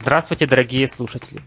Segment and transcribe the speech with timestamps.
[0.00, 1.40] Здравствуйте, дорогие слушатели!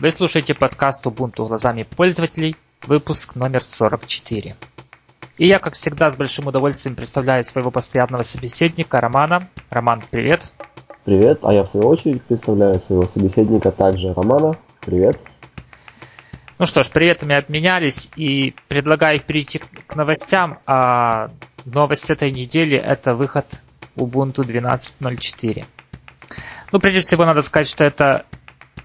[0.00, 2.54] Вы слушаете подкаст Ubuntu глазами пользователей,
[2.86, 4.54] выпуск номер 44.
[5.38, 9.48] И я, как всегда, с большим удовольствием представляю своего постоянного собеседника Романа.
[9.68, 10.44] Роман, привет!
[11.04, 14.56] Привет, а я в свою очередь представляю своего собеседника также Романа.
[14.80, 15.18] Привет!
[16.60, 20.60] Ну что ж, приветами обменялись и предлагаю перейти к новостям.
[20.66, 21.30] А
[21.64, 23.60] новость этой недели это выход
[23.96, 25.64] Ubuntu 12.04.
[26.70, 28.26] Ну, прежде всего, надо сказать, что это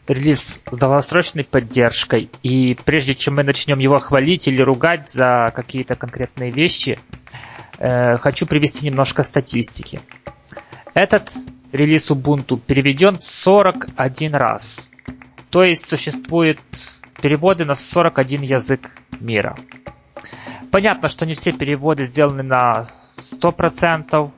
[0.08, 2.30] релиз с долгосрочной поддержкой.
[2.42, 7.00] И прежде чем мы начнем его хвалить или ругать за какие-то конкретные вещи,
[7.78, 10.00] э, хочу привести немножко статистики.
[10.94, 11.32] Этот
[11.72, 14.90] релиз Ubuntu переведен 41 раз.
[15.50, 16.60] То есть существует
[17.22, 19.56] переводы на 41 язык мира.
[20.72, 22.86] Понятно, что не все переводы сделаны на
[23.18, 24.32] 100%,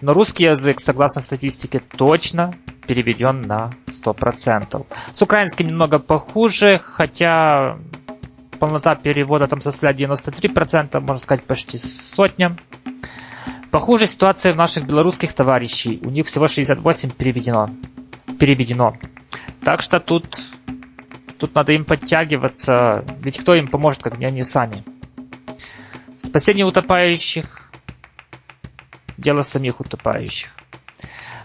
[0.00, 2.54] но русский язык, согласно статистике, точно
[2.88, 4.86] переведен на 100%.
[5.12, 7.78] С украинским немного похуже, хотя
[8.58, 12.56] полнота перевода там составляет 93%, можно сказать почти сотня.
[13.70, 16.00] Похуже ситуация в наших белорусских товарищей.
[16.02, 17.68] У них всего 68 переведено.
[18.40, 18.94] переведено.
[19.62, 20.24] Так что тут,
[21.38, 24.82] тут надо им подтягиваться, ведь кто им поможет, как не они сами.
[26.18, 27.44] Спасение утопающих–
[29.18, 30.57] дело самих утопающих.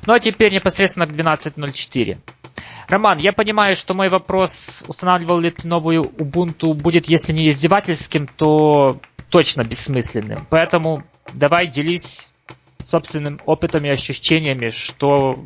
[0.06, 2.18] Ну а теперь непосредственно к 12.04.
[2.90, 8.28] Роман, я понимаю, что мой вопрос, устанавливал ли ты новую Ubuntu, будет, если не издевательским,
[8.28, 10.46] то точно бессмысленным.
[10.50, 12.30] Поэтому давай делись
[12.82, 15.40] собственным опытом и ощущениями, что,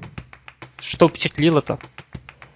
[0.80, 1.78] что впечатлило-то.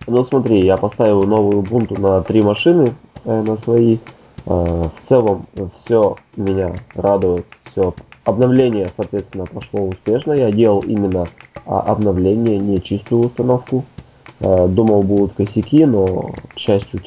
[0.07, 3.99] Ну смотри, я поставил новую Ubuntu на три машины, э, на свои.
[4.47, 7.93] Э, в целом все меня радует, все
[8.25, 10.33] обновление, соответственно, прошло успешно.
[10.33, 11.27] Я делал именно
[11.65, 13.85] а обновление, не чистую установку.
[14.39, 16.99] Э, думал, будут косяки, но, к счастью,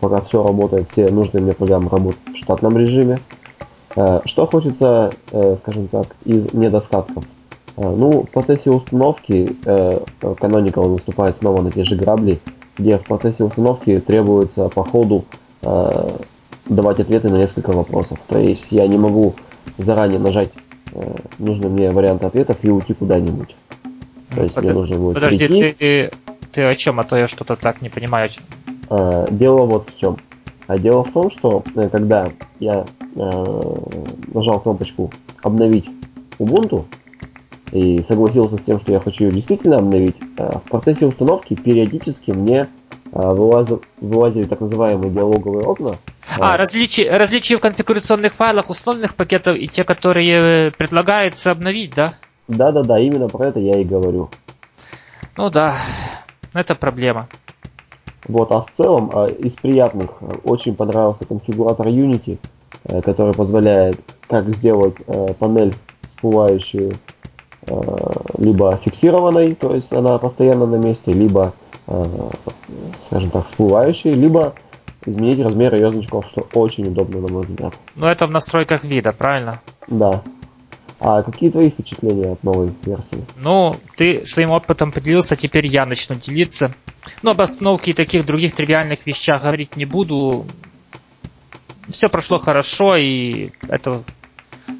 [0.00, 3.18] пока все работает, все нужные мне программы работают в штатном режиме.
[3.96, 7.24] Э, что хочется, э, скажем так, из недостатков?
[7.76, 12.40] Ну, в процессе установки Canonical выступает снова на те же грабли,
[12.78, 15.26] где в процессе установки требуется по ходу
[15.60, 18.18] давать ответы на несколько вопросов.
[18.28, 19.34] То есть я не могу
[19.78, 20.50] заранее нажать
[21.38, 23.54] нужный мне вариант ответов и уйти куда-нибудь.
[24.34, 24.64] То есть Под...
[24.64, 25.72] мне нужно будет Подожди, прийти.
[25.78, 26.10] ты,
[26.52, 27.00] ты о чем?
[27.00, 28.30] А то я что-то так не понимаю.
[28.88, 30.16] А, дело вот в чем.
[30.66, 32.84] А дело в том, что э, когда я
[33.14, 33.74] э,
[34.34, 35.88] нажал кнопочку обновить
[36.38, 36.84] Ubuntu
[37.72, 42.32] и согласился с тем, что я хочу ее действительно обновить, э, в процессе установки периодически
[42.32, 42.66] мне
[43.18, 45.96] э, вылазили, вылазили так называемые диалоговые окна.
[46.38, 52.14] А, различия, различия в конфигурационных файлах условных пакетов и те, которые предлагается обновить, да?
[52.48, 54.30] Да-да-да, именно про это я и говорю.
[55.36, 55.76] Ну да,
[56.52, 57.28] это проблема.
[58.28, 62.38] Вот, а в целом а, из приятных а, очень понравился конфигуратор Unity,
[62.84, 63.98] э, который позволяет
[64.28, 65.74] как сделать э, панель
[66.06, 66.94] всплывающую
[67.66, 67.74] э,
[68.38, 71.52] либо фиксированной, то есть она постоянно на месте, либо,
[72.94, 74.54] скажем так, всплывающей, либо
[75.04, 77.74] изменить размер ее значков, что очень удобно, на мой взгляд.
[77.94, 79.60] Ну это в настройках вида, правильно?
[79.88, 80.22] Да.
[80.98, 83.24] А какие твои впечатления от новой версии?
[83.36, 86.72] Ну, ты своим опытом поделился, теперь я начну делиться.
[87.22, 90.46] Ну, об остановке и таких других тривиальных вещах говорить не буду.
[91.90, 94.02] Все прошло хорошо, и это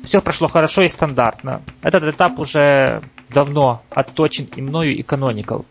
[0.04, 1.60] все прошло хорошо и стандартно.
[1.82, 5.64] Этот этап уже давно отточен и мною, и Canonical.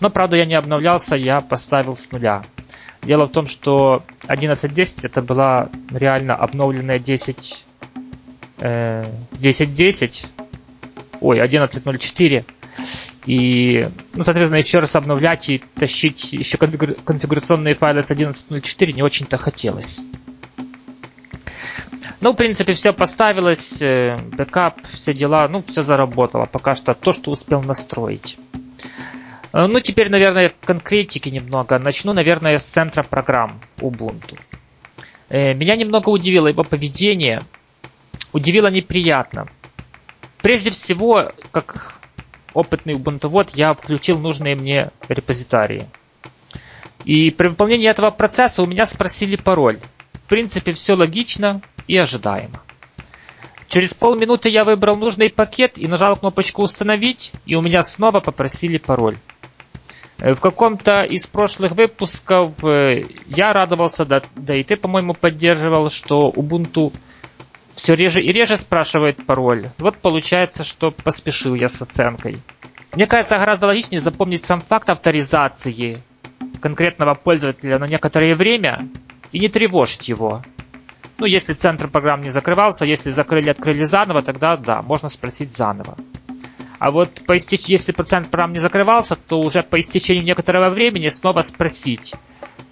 [0.00, 2.42] Но, правда, я не обновлялся, я поставил с нуля.
[3.02, 7.66] Дело в том, что 11.10 это была реально обновленная 10
[8.58, 10.44] 10.10, э,
[11.20, 12.44] ой, 11.04,
[13.26, 19.36] и, ну, соответственно, еще раз обновлять и тащить еще конфигурационные файлы с 11.04 не очень-то
[19.36, 20.00] хотелось.
[22.20, 26.46] Ну, в принципе, все поставилось, э, бэкап, все дела, ну, все заработало.
[26.46, 28.38] Пока что то, что успел настроить.
[29.56, 31.78] Э, ну, теперь, наверное, конкретики немного.
[31.78, 34.38] Начну, наверное, с центра программ Ubuntu.
[35.28, 37.40] Меня немного удивило его поведение–
[38.36, 39.48] удивило неприятно.
[40.42, 41.98] Прежде всего, как
[42.52, 45.88] опытный убунтовод, я включил нужные мне репозитарии.
[47.04, 49.78] И при выполнении этого процесса у меня спросили пароль.
[50.12, 52.60] В принципе, все логично и ожидаемо.
[53.68, 58.78] Через полминуты я выбрал нужный пакет и нажал кнопочку «Установить», и у меня снова попросили
[58.78, 59.16] пароль.
[60.18, 65.90] Э, в каком-то из прошлых выпусков э, я радовался, да, да и ты, по-моему, поддерживал,
[65.90, 66.92] что Ubuntu
[67.74, 69.66] все реже и реже спрашивает пароль.
[69.78, 72.38] Вот получается, что поспешил я с оценкой.
[72.94, 76.02] Мне кажется, гораздо логичнее запомнить сам факт авторизации
[76.62, 78.88] конкретного пользователя на некоторое время
[79.32, 80.42] и не тревожить его.
[81.18, 85.96] Ну, если центр программ не закрывался, если закрыли, открыли заново, тогда да, можно спросить заново.
[86.78, 87.66] А вот по истеч...
[87.66, 92.14] если процент программ не закрывался, то уже по истечению некоторого времени снова спросить.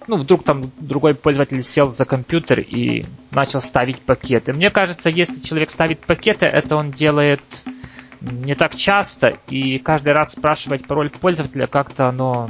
[0.07, 4.53] Ну, вдруг там другой пользователь сел за компьютер и начал ставить пакеты.
[4.53, 7.41] Мне кажется, если человек ставит пакеты, это он делает
[8.21, 12.49] не так часто, и каждый раз спрашивать пароль пользователя как-то оно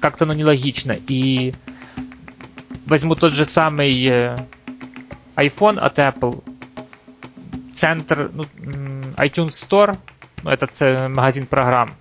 [0.00, 0.92] как-то оно нелогично.
[0.92, 1.54] И
[2.86, 4.36] возьму тот же самый э,
[5.36, 6.42] iPhone от Apple,
[7.72, 8.44] центр, ну,
[9.16, 9.96] iTunes Store,
[10.44, 11.94] ну, это магазин программ,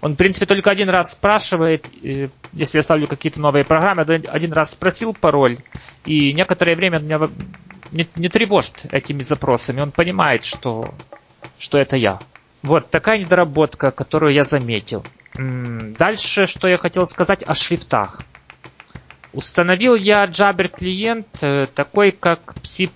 [0.00, 4.52] он, в принципе, только один раз спрашивает, э, если я ставлю какие-то новые программы, один
[4.52, 5.58] раз спросил пароль,
[6.04, 7.18] и некоторое время меня
[7.92, 9.80] не, не тревожит этими запросами.
[9.80, 10.94] Он понимает, что,
[11.58, 12.18] что это я.
[12.62, 15.04] Вот такая недоработка, которую я заметил.
[15.34, 18.22] Дальше, что я хотел сказать о шрифтах.
[19.32, 22.88] Установил я Jabber клиент э, такой, как C++.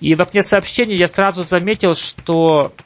[0.00, 2.83] И в окне сообщений я сразу заметил, что э,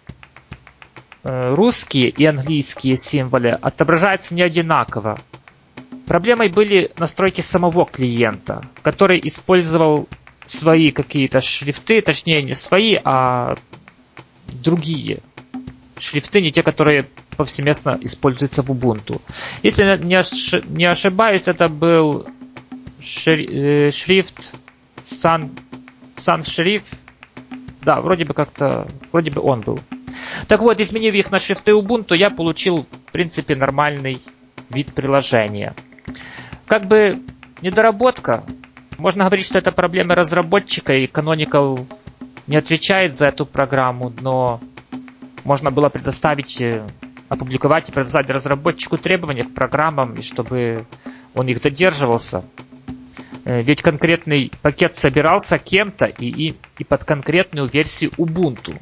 [1.22, 5.18] русские и английские символы отображаются не одинаково.
[6.06, 10.08] Проблемой были настройки самого клиента, который использовал
[10.46, 13.56] свои какие-то шрифты, точнее не свои, а
[14.62, 15.20] другие
[15.98, 17.06] шрифты, не те, которые
[17.36, 19.20] повсеместно используется в Ubuntu.
[19.62, 22.26] Если не ошибаюсь, это был
[23.26, 24.54] э, шрифт
[25.04, 25.50] Sun,
[26.16, 26.86] Sun Шрифт.
[27.82, 29.80] Да, вроде бы как-то, вроде бы он был.
[30.46, 34.20] Так вот, изменив их на шрифты Ubuntu, я получил, в принципе, нормальный
[34.70, 35.74] вид приложения.
[36.66, 37.18] Как бы
[37.62, 38.44] недоработка.
[38.98, 41.86] Можно говорить, что это проблема разработчика, и Canonical
[42.46, 44.60] не отвечает за эту программу, но
[45.44, 46.82] можно было предоставить э,
[47.28, 50.84] опубликовать и предоставить разработчику требования к программам, и чтобы
[51.34, 52.42] он их додерживался.
[53.44, 58.76] Э, ведь конкретный пакет собирался кем-то и, и, и под конкретную версию Ubuntu.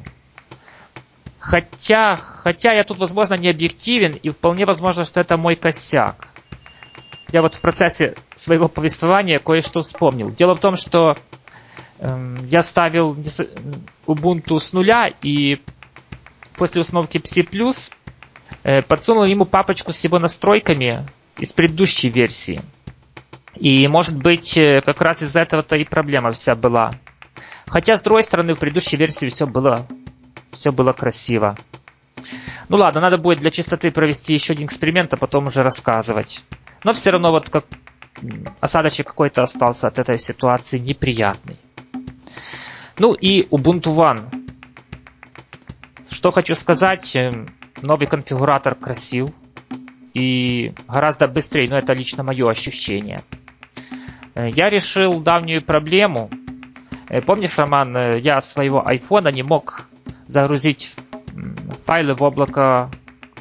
[1.49, 6.27] Хотя, хотя я тут, возможно, не объективен, и вполне возможно, что это мой косяк.
[7.31, 10.31] Я вот в процессе своего повествования кое-что вспомнил.
[10.31, 11.17] Дело в том, что
[11.99, 13.15] э, я ставил
[14.05, 15.59] Ubuntu с нуля, и
[16.57, 17.91] после установки Psi+,
[18.63, 21.05] Э, подсунул ему папочку с его настройками
[21.37, 22.61] из предыдущей версии.
[23.55, 26.91] И, может быть, э, как раз из-за этого-то и проблема вся была.
[27.67, 29.87] Хотя, с другой стороны, в предыдущей версии все было,
[30.57, 31.55] все было красиво.
[32.69, 36.43] Ну ладно, надо будет для чистоты провести еще один эксперимент, а потом уже рассказывать.
[36.83, 37.65] Но все равно вот как
[38.59, 41.57] осадочек какой-то остался от этой ситуации неприятный.
[42.97, 44.25] Ну и Ubuntu One.
[46.09, 47.47] Что хочу сказать, эм,
[47.81, 49.29] новый конфигуратор красив
[50.13, 53.21] и гораздо быстрее, но это лично мое ощущение.
[54.33, 56.29] Э, я решил давнюю проблему.
[57.09, 59.87] Э, помнишь, Роман, э, я своего айфона не мог
[60.27, 60.93] загрузить
[61.85, 62.89] файлы в облако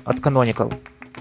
[0.04, 0.72] от Canonical.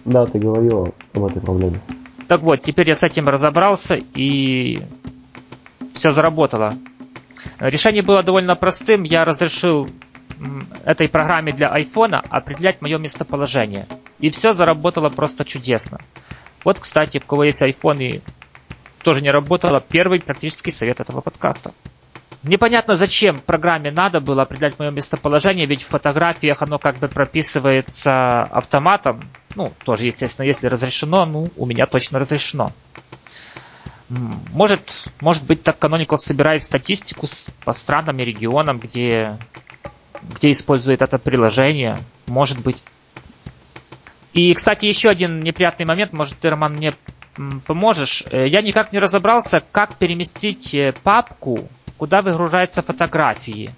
[0.06, 1.80] Да, ты говорил об этой проблеме.
[2.28, 4.80] Так вот, теперь я с этим разобрался и
[5.94, 6.74] все заработало.
[7.60, 9.04] Решение было довольно простым.
[9.04, 9.88] Я разрешил
[10.84, 13.88] этой программе для айфона определять мое местоположение.
[14.20, 16.00] И все заработало просто чудесно.
[16.64, 18.22] Вот, кстати, у кого есть iPhone и
[19.04, 21.72] тоже не работало, первый практический совет этого подкаста.
[22.48, 28.44] Непонятно, зачем программе надо было определять мое местоположение, ведь в фотографиях оно как бы прописывается
[28.44, 29.22] автоматом.
[29.56, 32.72] Ну, тоже, естественно, если разрешено, ну, у меня точно разрешено.
[34.10, 37.28] Может, может быть, так Canonical собирает статистику
[37.64, 39.38] по странам и регионам, где
[40.22, 41.98] где использует это приложение.
[42.28, 42.82] Может быть.
[44.34, 46.14] И, кстати, еще один неприятный момент.
[46.14, 46.94] Может, ты, Роман, мне
[47.66, 48.24] поможешь.
[48.32, 53.74] Э, я никак не разобрался, как переместить э, папку, куда выгружаются фотографии.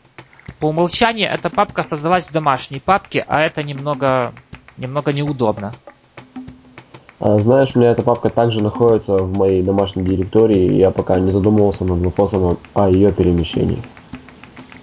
[0.60, 4.34] По умолчанию эта папка создалась в домашней папке, а это немного,
[4.78, 5.74] немного неудобно.
[7.20, 11.20] А, знаешь, у меня эта папка также находится в моей домашней директории, и я пока
[11.20, 13.82] не задумывался над вопросом о ее перемещении.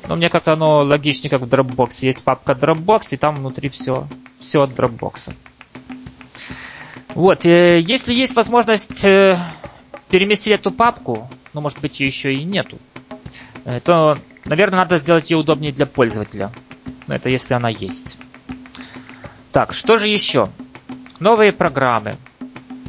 [0.09, 1.91] Но мне как-то оно логичнее, как в Dropbox.
[2.03, 4.07] Есть папка Dropbox, и там внутри все,
[4.41, 5.33] все от Dropbox.
[7.15, 9.39] Вот, э, если есть возможность э,
[10.11, 12.77] переместить эту папку, ну, может быть, ее еще и нету,
[13.85, 16.51] то, наверное, надо сделать ее удобнее для пользователя.
[17.07, 18.19] Но это если она есть.
[19.53, 20.49] Так, что же еще?
[21.21, 22.17] Новые программы.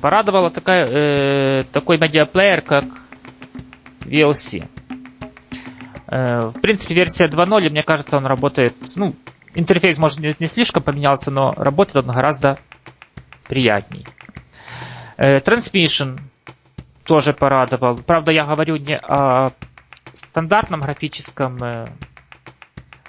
[0.01, 2.85] Порадовала такая, э, такой медиаплеер, как
[4.01, 4.67] VLC.
[6.07, 9.15] Э, в принципе, версия 2.0, мне кажется, он работает, ну,
[9.53, 12.57] интерфейс, может, не слишком поменялся, но работает он гораздо
[13.47, 14.05] приятней.
[15.17, 16.19] Transmission
[17.05, 17.97] тоже порадовал.
[17.97, 19.51] Правда, я говорю не о
[20.15, 21.57] стандартном графическом,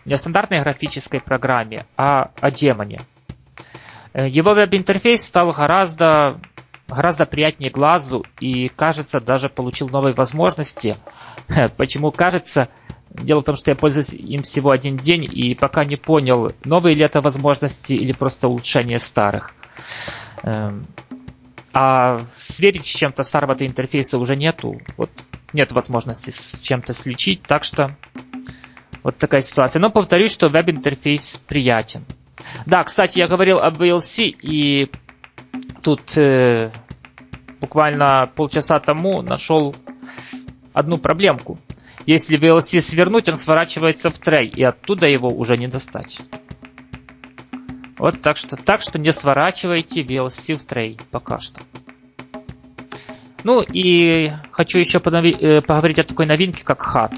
[0.05, 3.01] не о стандартной графической программе, а о демоне.
[4.15, 6.41] Его веб-интерфейс стал гораздо,
[6.89, 10.97] гораздо приятнее глазу и, кажется, даже получил новые возможности.
[11.77, 12.69] Почему кажется?
[13.11, 16.95] Дело в том, что я пользуюсь им всего один день и пока не понял, новые
[16.95, 19.55] ли это возможности или просто улучшение старых.
[20.43, 20.87] Эм,
[21.73, 24.81] а сверить с чем-то старого интерфейса уже нету.
[24.97, 25.11] Вот
[25.53, 27.97] нет возможности с чем-то сличить, так что
[29.03, 29.81] вот такая ситуация.
[29.81, 32.05] Но повторюсь, что веб-интерфейс приятен.
[32.67, 34.91] Да, кстати, я говорил об VLC, и
[35.83, 36.71] тут э,
[37.61, 39.75] буквально полчаса тому нашел
[40.73, 41.59] одну проблемку.
[42.07, 46.21] Если VLC свернуть, он сворачивается в трей, и оттуда его уже не достать.
[47.99, 51.61] Вот так что, так что не сворачивайте VLC в трей пока что.
[53.47, 57.17] Ну и хочу еще э, поговорить о такой новинке, как HUD.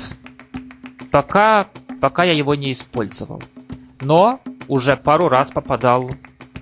[1.10, 1.68] Пока,
[2.02, 3.42] пока я его не использовал.
[4.02, 6.10] Но уже пару раз попадал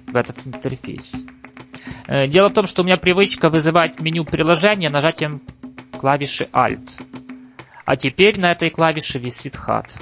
[0.07, 1.27] в этот интерфейс.
[2.07, 5.43] Э, дело в том, что у меня привычка вызывать меню приложения нажатием
[5.99, 7.03] клавиши Alt.
[7.85, 9.99] А теперь на этой клавише висит HUD.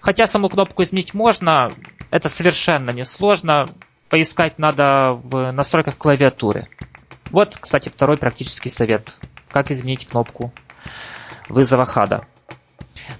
[0.00, 1.70] Хотя саму кнопку изменить можно,
[2.10, 3.66] это совершенно несложно.
[4.08, 6.66] Поискать надо в настройках клавиатуры.
[7.30, 9.14] Вот, кстати, второй практический совет.
[9.50, 10.52] Как изменить кнопку
[11.48, 12.26] вызова хада.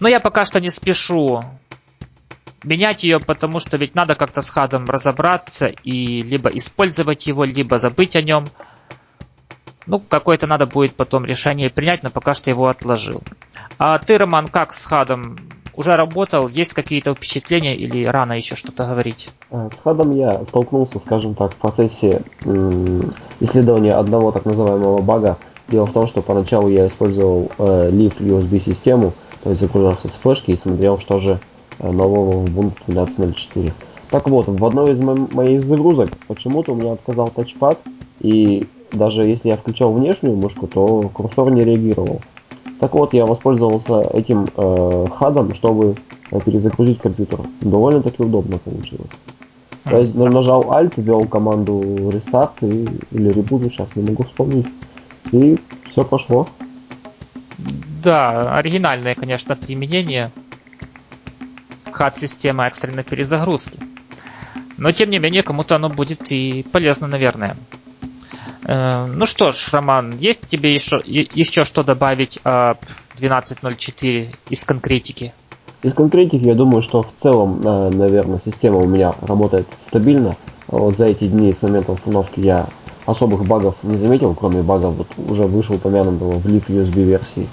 [0.00, 1.42] Но я пока что не спешу
[2.62, 7.78] менять ее, потому что ведь надо как-то с хадом разобраться и либо использовать его, либо
[7.78, 8.46] забыть о нем.
[9.86, 13.22] Ну, какое-то надо будет потом решение принять, но пока что его отложил.
[13.78, 15.38] А ты, Роман, как с хадом?
[15.78, 16.48] Уже работал?
[16.48, 19.30] Есть какие-то впечатления или рано еще что-то говорить?
[19.50, 22.20] Э, с хадом я столкнулся, скажем так, в процессе
[23.40, 25.38] исследования одного так называемого бага.
[25.68, 30.16] Дело в том, что поначалу я использовал э, Leaf USB систему, то есть загружался с
[30.16, 31.38] флешки и смотрел, что же
[31.78, 33.72] Э, нового Ubuntu 12.04.
[34.10, 37.78] Так вот, в одной из моих загрузок почему-то у меня отказал тачпад,
[38.20, 42.20] и даже если я включал внешнюю мышку, то курсор не реагировал.
[42.80, 45.96] Так вот, я воспользовался этим э, хадом, чтобы
[46.30, 47.40] э, перезагрузить компьютер.
[47.60, 49.10] Довольно-таки удобно получилось.
[49.84, 51.80] То есть нажал Alt, ввел команду
[52.10, 54.66] Restart и, или Reboot, сейчас не могу вспомнить.
[55.32, 55.58] И
[55.88, 56.46] все пошло.
[58.02, 60.30] Да, оригинальное, конечно, применение.
[61.92, 63.78] CAD-система экстренной перезагрузки.
[64.76, 67.56] Но, тем не менее, кому-то оно будет и полезно, наверное.
[68.68, 72.76] Э, ну что ж, Роман, есть тебе еще, еще что добавить об
[73.18, 75.32] 12.04 из конкретики?
[75.82, 80.36] Из конкретики я думаю, что в целом, э, наверное, система у меня работает стабильно.
[80.70, 82.66] За эти дни с момента установки я
[83.06, 87.48] особых багов не заметил, кроме багов вот уже вышеупомянутого в Leaf USB версии.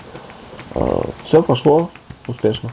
[0.76, 0.82] Э,
[1.24, 1.90] Все пошло
[2.28, 2.72] успешно.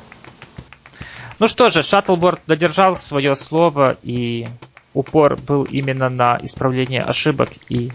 [1.39, 4.49] Ну что же, Шаттлборд додержал свое слово, и
[4.95, 7.93] упор был именно на исправление ошибок и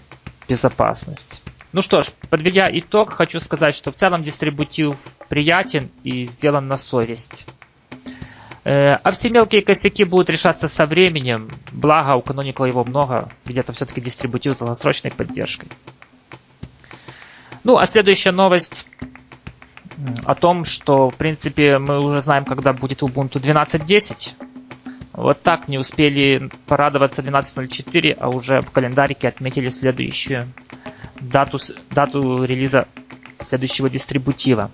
[0.48, 1.44] безопасность.
[1.74, 4.96] Ну что ж, подведя итог, хочу сказать, что в целом дистрибутив
[5.30, 7.48] приятен и сделан на совесть.
[8.64, 13.58] Э, а все мелкие косяки будут решаться со временем, благо у Canonical его много, ведь
[13.58, 15.70] это все-таки дистрибутив с долгосрочной поддержкой.
[17.64, 18.88] Ну, а следующая новость
[20.26, 24.47] о том, что, в принципе, мы уже знаем, когда будет Ubuntu 12.10.
[25.18, 30.48] Вот так не успели порадоваться 12.04, а уже в календарике отметили следующую
[31.20, 31.58] дату,
[31.90, 32.88] дату релиза
[33.40, 34.70] следующего дистрибутива.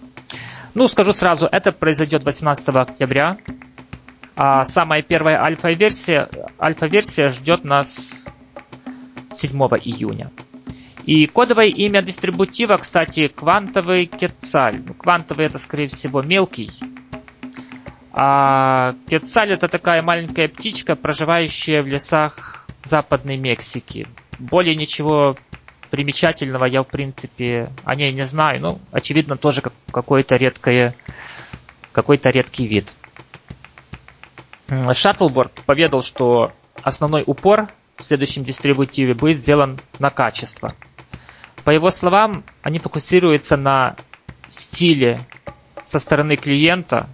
[0.73, 3.37] Ну, скажу сразу, это произойдет 18 октября,
[4.35, 6.27] а самая первая альфа-версия,
[6.59, 8.25] альфа-версия ждет нас
[9.31, 9.49] 7
[9.81, 10.29] июня.
[11.05, 14.81] И кодовое имя дистрибутива, кстати, квантовый Кетцаль.
[14.85, 16.69] Ну, квантовый это, скорее всего, мелкий.
[18.13, 24.07] А Кетцаль это такая маленькая птичка, проживающая в лесах Западной Мексики.
[24.39, 25.35] Более ничего
[25.89, 28.61] примечательного я, в принципе, о ней не знаю.
[28.61, 30.95] Ну, очевидно, тоже какой-то редкое,
[31.91, 32.95] какой-то редкий вид.
[34.93, 36.51] Шаттлборд поведал, что
[36.81, 37.67] основной упор
[37.97, 40.73] в следующем дистрибутиве будет сделан на качество–
[41.63, 43.95] по его словам, они фокусируются на
[44.49, 45.19] стиле
[45.85, 47.07] со стороны клиента,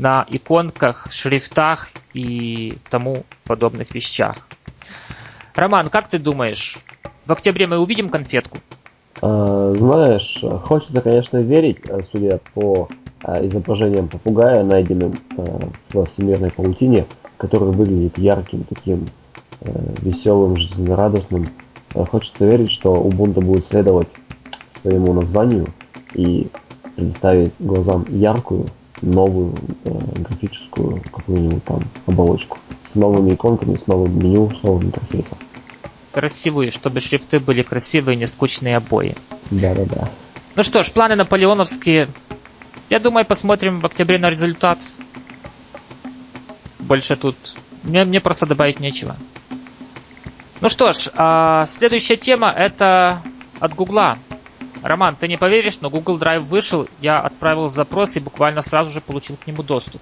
[0.00, 4.48] на иконках, шрифтах и тому подобных вещах.
[5.54, 6.78] Роман, как ты думаешь,
[7.26, 8.58] в октябре мы увидим конфетку?
[9.20, 12.88] А, знаешь, хочется, конечно, верить, э, судя по
[13.24, 15.58] э, изображениям попугая, найденным э,
[15.92, 17.04] в всемирной паутине,
[17.36, 19.08] который выглядит ярким, таким
[20.00, 21.46] веселым, жизнерадостным.
[21.92, 24.16] Хочется верить, что Ubuntu будет следовать
[24.70, 25.66] своему названию
[26.14, 26.46] и
[26.96, 28.68] предоставить глазам яркую,
[29.02, 29.54] новую
[29.84, 35.38] э, графическую какую-нибудь там оболочку с новыми иконками, с новым меню, с новым интерфейсом.
[36.12, 39.14] Красивые, чтобы шрифты были красивые, не скучные обои.
[39.50, 40.08] Да-да-да.
[40.56, 42.08] Ну что ж, планы наполеоновские.
[42.88, 44.78] Я думаю, посмотрим в октябре на результат.
[46.80, 47.36] Больше тут...
[47.84, 49.16] Мне, мне просто добавить нечего.
[50.60, 53.22] Ну что ж, а следующая тема это
[53.60, 54.18] от Гугла.
[54.82, 59.00] Роман, ты не поверишь, но Google Drive вышел, я отправил запрос и буквально сразу же
[59.00, 60.00] получил к нему доступ.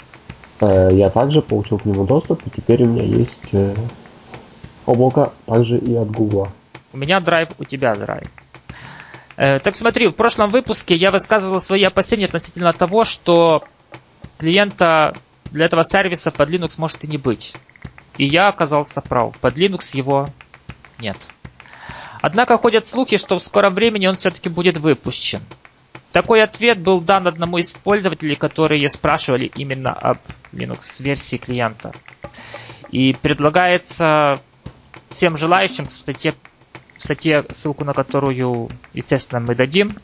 [0.61, 3.75] Э, я также получил к нему доступ, и теперь у меня есть э,
[4.87, 6.49] облако также и от Google.
[6.93, 8.29] У меня Drive, у тебя Drive.
[9.37, 13.63] Э, так смотри, в прошлом выпуске я высказывал свои опасения относительно того, что
[14.39, 15.15] клиента
[15.47, 17.55] для этого сервиса под Linux может и не быть.
[18.17, 19.37] И я оказался прав.
[19.39, 20.29] Под Linux его
[20.99, 21.17] нет.
[22.21, 25.41] Однако ходят слухи, что в скором времени он все-таки будет выпущен.
[26.13, 30.19] Такой ответ был дан одному из пользователей, которые спрашивали именно об
[30.53, 31.93] Linux-версии клиента.
[32.91, 34.41] И предлагается
[35.11, 36.33] всем желающим в статье,
[36.97, 39.97] в статье, ссылку на которую, естественно, мы дадим,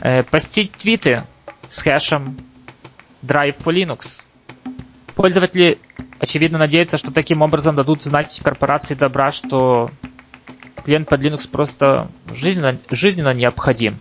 [0.00, 1.24] э, постить твиты
[1.68, 2.38] с хэшем
[3.22, 4.22] Drive for Linux.
[5.14, 5.78] Пользователи,
[6.18, 9.90] очевидно, надеются, что таким образом дадут знать корпорации добра, что
[10.82, 13.98] клиент под Linux просто жизненно, жизненно необходим.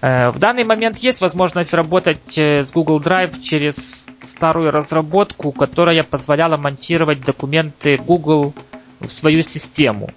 [0.00, 6.02] Э, в данный момент есть возможность работать э, с Google Drive через старую разработку, которая
[6.02, 8.54] позволяла монтировать документы Google
[9.00, 10.10] в свою систему.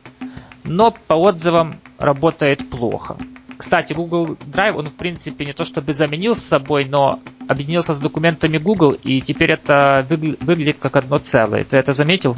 [0.64, 3.16] Но по отзывам работает плохо.
[3.58, 8.00] Кстати, Google Drive, он в принципе не то чтобы заменил с собой, но объединился с
[8.00, 11.64] документами Google, и теперь это выглядит как одно целое.
[11.64, 12.38] Ты это заметил?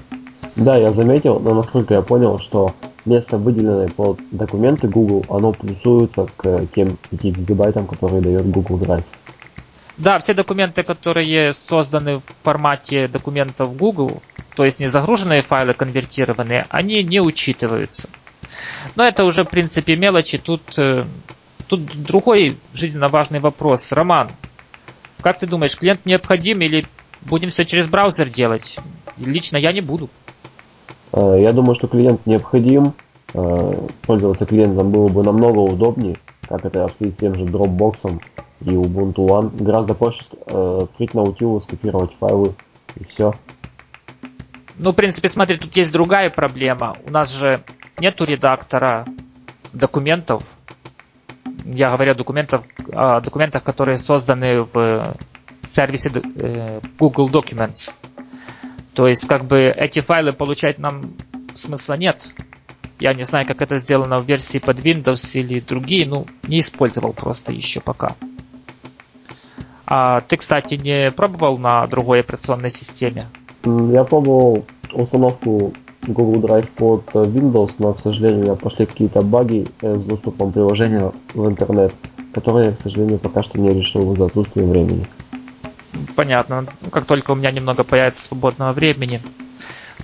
[0.56, 2.74] Да, я заметил, но насколько я понял, что
[3.06, 9.06] место, выделенное под документы Google, оно плюсуется к тем 5 гигабайтам, которые дает Google Drive.
[9.98, 14.22] Да, все документы, которые созданы в формате документов Google,
[14.56, 18.10] то есть не загруженные файлы конвертированные, они не учитываются.
[18.96, 20.38] Но это уже, в принципе, мелочи.
[20.38, 21.06] Тут, э,
[21.68, 23.92] тут другой жизненно важный вопрос.
[23.92, 24.30] Роман,
[25.22, 26.86] как ты думаешь, клиент необходим или
[27.22, 28.78] будем все через браузер делать?
[29.18, 30.10] Лично я не буду.
[31.14, 32.94] Э, я думаю, что клиент необходим.
[33.34, 33.74] Э,
[34.06, 38.22] пользоваться клиентом было бы намного удобнее, как это обстоит с тем же Dropbox
[38.62, 39.64] и Ubuntu One.
[39.64, 42.54] Гораздо проще э, открыть Nautilus, скопировать файлы
[42.96, 43.34] и все.
[44.78, 46.98] Ну, в принципе, смотри, тут есть другая проблема.
[47.06, 47.62] У нас же
[48.00, 49.06] нету редактора
[49.74, 50.44] документов.
[51.66, 55.16] Я говорю о документах, о документах которые созданы в
[55.68, 56.10] сервисе
[57.00, 57.94] Google Documents.
[58.94, 61.14] То есть, как бы эти файлы получать нам
[61.54, 62.34] смысла нет.
[63.00, 67.14] Я не знаю, как это сделано в версии под Windows или другие, ну, не использовал
[67.14, 68.16] просто еще пока.
[69.88, 73.28] А ты, кстати, не пробовал на другой операционной системе?
[73.66, 75.74] Я пробовал установку
[76.08, 80.52] Google Drive под Windows, но, к сожалению, у меня пошли какие-то баги э, с доступом
[80.52, 81.94] приложения в интернет,
[82.34, 85.06] которые к сожалению, пока что не решил из-за отсутствия времени
[86.16, 86.66] понятно.
[86.92, 89.22] Как только у меня немного появится свободного времени,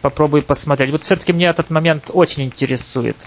[0.02, 0.92] попробую посмотреть.
[0.92, 3.18] Вот все-таки мне этот момент очень интересует,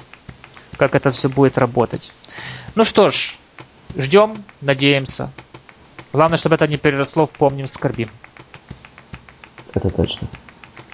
[0.76, 2.12] как это все будет работать.
[2.74, 3.38] Ну что ж,
[3.96, 5.30] ждем, надеемся.
[6.12, 8.10] Главное, чтобы это не переросло в помним, скорбим.
[9.74, 10.28] Это точно.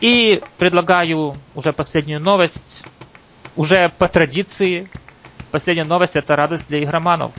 [0.01, 2.83] И предлагаю уже последнюю новость.
[3.57, 4.91] Уже по традиции.
[5.51, 7.33] Последняя новость это радость для игроманов.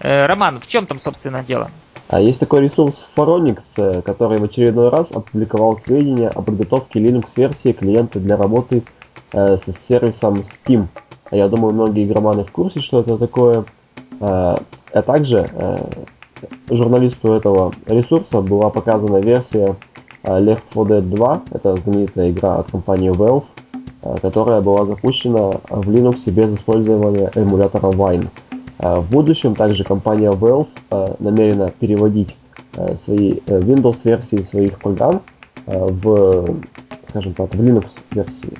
[0.00, 1.70] Э, Роман, в чем там, собственно, дело?
[2.08, 7.72] А есть такой ресурс Phoronix, э, который в очередной раз опубликовал сведения о подготовке Linux-версии
[7.72, 8.82] клиента для работы
[9.32, 10.86] э, с сервисом Steam.
[11.30, 13.64] А я думаю, многие игроманы в курсе, что это такое.
[14.20, 14.56] Э,
[14.90, 15.50] а также
[16.70, 19.76] журналисту этого ресурса была показана версия
[20.22, 23.44] Left 4 Dead 2, это знаменитая игра от компании Valve,
[24.22, 28.28] которая была запущена в Linux без использования эмулятора Wine.
[28.78, 32.36] А, в будущем также компания Valve а, намерена переводить
[32.76, 35.22] а, свои э, Windows-версии своих программ
[35.66, 36.56] в,
[37.06, 38.56] скажем так, в Linux-версии.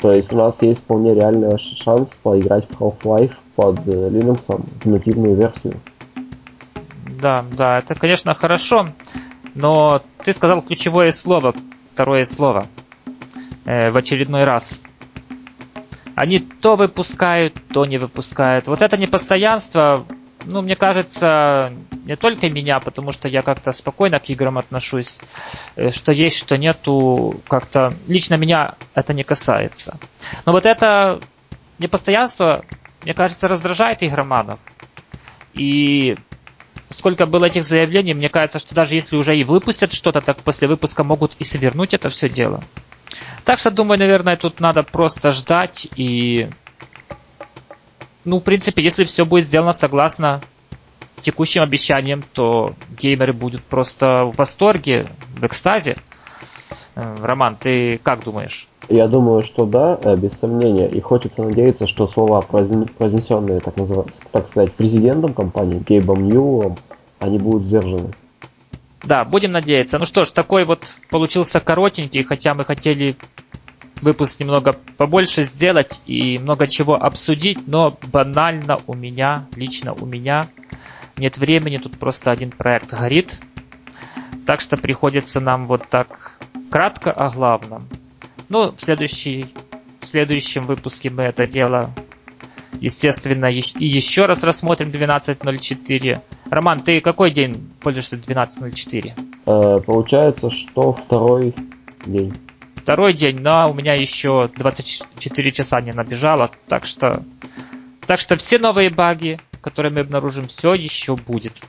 [0.00, 4.88] То есть у нас есть вполне реальный шанс поиграть в Half-Life под э, Linux в
[4.88, 5.74] нативную версию.
[7.20, 8.88] Да, да, это, конечно, хорошо,
[9.54, 11.52] но ты сказал ключевое слово,
[11.92, 12.66] второе слово,
[13.64, 14.82] э, в очередной раз.
[16.14, 18.66] Они то выпускают, то не выпускают.
[18.66, 20.04] Вот это непостоянство,
[20.44, 21.72] ну, мне кажется,
[22.04, 25.20] не только меня, потому что я как-то спокойно к играм отношусь,
[25.76, 29.98] э, что есть, что нету, как-то лично меня это не касается.
[30.44, 31.20] Но вот это
[31.78, 32.64] непостоянство,
[33.04, 34.58] мне кажется, раздражает игроманов.
[35.54, 36.16] И
[36.90, 40.68] сколько было этих заявлений, мне кажется, что даже если уже и выпустят что-то, так после
[40.68, 42.62] выпуска могут и свернуть это все дело.
[43.44, 46.48] Так что, думаю, наверное, тут надо просто ждать и...
[48.24, 50.40] Ну, в принципе, если все будет сделано согласно
[51.22, 55.96] текущим обещаниям, то геймеры будут просто в восторге, в экстазе.
[56.94, 58.68] Э, Роман, ты как думаешь?
[58.88, 60.88] Я думаю, что да, э, без сомнения.
[60.88, 66.76] И хочется надеяться, что слова, произнесенные, так, называть, так сказать, президентом компании, Гейбом Ньюэллом,
[67.18, 68.10] они будут сдержаны.
[69.04, 69.98] Да, будем надеяться.
[69.98, 73.16] Ну что ж, такой вот получился коротенький, хотя мы хотели
[74.02, 80.48] выпуск немного побольше сделать и много чего обсудить, но банально у меня, лично у меня,
[81.16, 83.40] нет времени, тут просто один проект горит.
[84.46, 86.38] Так что приходится нам вот так
[86.70, 87.86] кратко о главном.
[88.48, 89.46] Ну, в, следующий,
[90.00, 91.90] в следующем выпуске мы это дело,
[92.80, 96.20] естественно, и еще раз рассмотрим 12.04.
[96.50, 99.12] Роман, ты какой день пользуешься 12.04?
[99.46, 101.54] Э, получается, что второй
[102.04, 102.32] день.
[102.82, 107.22] Второй день, но у меня еще 24 часа не набежало, так что...
[108.06, 111.62] Так что все новые баги, которые мы обнаружим, все еще будет.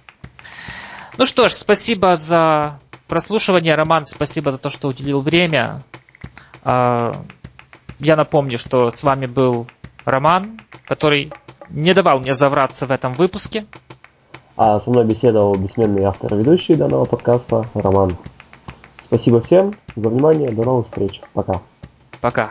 [1.19, 5.83] Ну что ж, спасибо за прослушивание, Роман, спасибо за то, что уделил время.
[6.63, 7.11] А,
[7.99, 9.67] я напомню, что с вами был
[10.05, 11.31] Роман, который
[11.69, 13.67] не давал мне завраться в этом выпуске.
[14.57, 18.17] А со мной беседовал бессменный автор ведущий данного подкаста Роман.
[19.13, 20.49] Спасибо всем за внимание.
[20.49, 21.21] До новых встреч.
[21.33, 21.61] Пока.
[22.19, 22.49] Пока.